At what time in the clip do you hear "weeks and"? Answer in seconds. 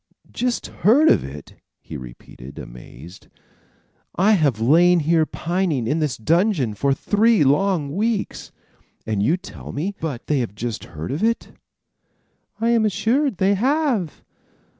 7.95-9.21